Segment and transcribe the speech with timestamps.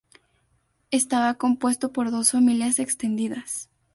[0.89, 3.69] Estaba compuesto por dos familias extendidas.